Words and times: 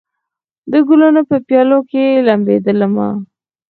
د 0.71 0.73
ګلونو 0.87 1.21
په 1.29 1.35
پیالو 1.47 1.79
کې 1.89 2.05
لمبېدمه 2.27 3.09